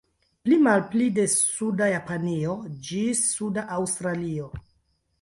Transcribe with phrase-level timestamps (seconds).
[0.45, 2.57] Pli-malpli de suda Japanio
[2.91, 4.53] ĝis suda Aŭstralio.